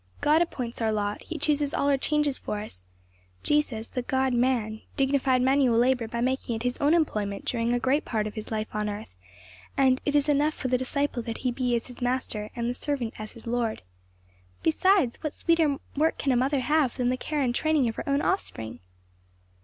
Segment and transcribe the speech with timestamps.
[0.19, 2.83] God appoints our lot; he chooses all our changes for us;
[3.43, 7.77] Jesus, the God man, dignified manual labor by making it his own employment during a
[7.79, 9.09] great part of his life on earth;
[9.77, 12.73] and 'it is enough for the disciple that he be as his Master, and the
[12.73, 13.83] servant as his Lord.'
[14.63, 18.09] "Besides, what sweeter work can a mother have than the care and training of her
[18.09, 18.79] own offspring?"